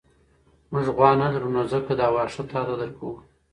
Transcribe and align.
موږ 0.71 0.87
غوا 0.95 1.11
نه 1.19 1.27
لرو 1.33 1.49
نو 1.55 1.61
ځکه 1.71 1.91
دا 1.99 2.07
واښه 2.13 2.43
تاته 2.51 2.75
درکوو. 2.81 3.15